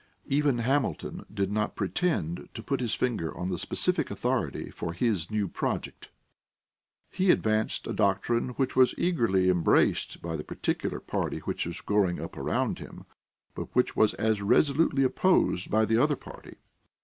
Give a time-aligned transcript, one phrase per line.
[0.25, 5.29] Even Hamilton did not pretend to put his finger on the specific authority for his
[5.29, 6.09] new project.
[7.11, 10.43] He advanced a doctrine which was eagerly embraced by the
[11.05, 13.05] party which was growing up around him,
[13.53, 16.55] but which was as resolutely opposed by the other party.